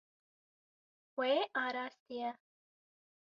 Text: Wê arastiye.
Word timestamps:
Wê 1.17 1.33
arastiye. 1.65 2.29